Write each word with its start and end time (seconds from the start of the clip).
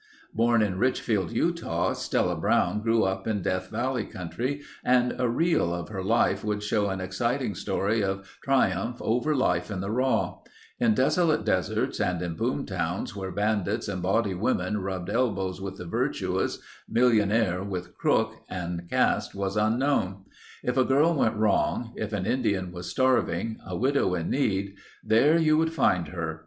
Born 0.33 0.63
in 0.63 0.79
Richfield, 0.79 1.31
Utah, 1.31 1.93
Stella 1.93 2.35
Brown 2.35 2.81
grew 2.81 3.03
up 3.03 3.27
in 3.27 3.43
Death 3.43 3.69
Valley 3.69 4.03
country 4.03 4.61
and 4.83 5.13
a 5.19 5.29
reel 5.29 5.71
of 5.71 5.89
her 5.89 6.03
life 6.03 6.43
would 6.43 6.63
show 6.63 6.89
an 6.89 6.99
exciting 6.99 7.53
story 7.53 8.03
of 8.03 8.27
triumph 8.43 8.97
over 8.99 9.35
life 9.35 9.69
in 9.69 9.79
the 9.79 9.91
raw; 9.91 10.39
in 10.79 10.95
desolate 10.95 11.45
deserts 11.45 11.99
and 11.99 12.23
in 12.23 12.33
boom 12.33 12.65
towns 12.65 13.15
where 13.15 13.29
bandits 13.31 13.87
and 13.87 14.01
bawdy 14.01 14.33
women 14.33 14.79
rubbed 14.79 15.11
elbows 15.11 15.61
with 15.61 15.77
the 15.77 15.85
virtuous, 15.85 16.57
millionaire 16.89 17.61
with 17.63 17.93
crook, 17.93 18.41
and 18.49 18.89
caste 18.89 19.35
was 19.35 19.55
unknown. 19.55 20.25
If 20.63 20.77
a 20.77 20.83
girl 20.83 21.13
went 21.13 21.35
wrong; 21.37 21.93
if 21.95 22.11
an 22.11 22.25
Indian 22.25 22.71
was 22.71 22.89
starving; 22.89 23.59
a 23.67 23.77
widow 23.77 24.15
in 24.15 24.31
need—there 24.31 25.37
you 25.37 25.59
would 25.59 25.73
find 25.73 26.07
her. 26.07 26.39